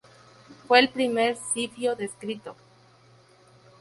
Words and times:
Fue 0.67 0.79
el 0.79 0.89
primer 0.89 1.35
zifio 1.53 1.95
descrito. 1.95 2.55